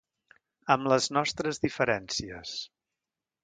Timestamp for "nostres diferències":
1.19-2.59